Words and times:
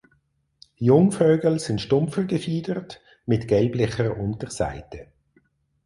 Jungvögel 0.77 1.59
sind 1.59 1.79
stumpfer 1.79 2.23
gefiedert 2.23 3.01
mit 3.27 3.47
gelblicher 3.47 4.17
Unterseite. 4.17 5.11